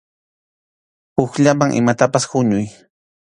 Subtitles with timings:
[1.23, 2.65] Hukllaman imatapas huñuy.